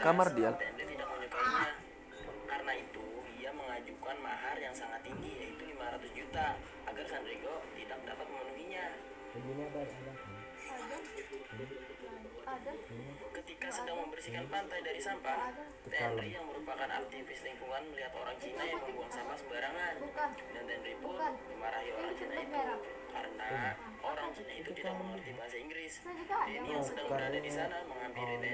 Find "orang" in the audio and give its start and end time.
18.18-18.36, 21.94-22.14